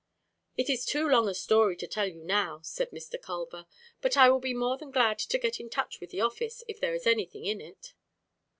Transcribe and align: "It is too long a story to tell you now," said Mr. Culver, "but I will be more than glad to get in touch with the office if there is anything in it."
"It 0.57 0.67
is 0.67 0.83
too 0.83 1.07
long 1.07 1.29
a 1.29 1.35
story 1.35 1.75
to 1.75 1.85
tell 1.85 2.07
you 2.07 2.23
now," 2.23 2.61
said 2.63 2.89
Mr. 2.89 3.21
Culver, 3.21 3.67
"but 4.01 4.17
I 4.17 4.31
will 4.31 4.39
be 4.39 4.51
more 4.55 4.75
than 4.75 4.89
glad 4.89 5.19
to 5.19 5.37
get 5.37 5.59
in 5.59 5.69
touch 5.69 5.99
with 5.99 6.09
the 6.09 6.21
office 6.21 6.63
if 6.67 6.79
there 6.79 6.95
is 6.95 7.05
anything 7.05 7.45
in 7.45 7.61
it." 7.61 7.93